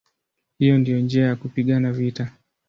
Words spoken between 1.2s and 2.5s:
ya kupigana vita".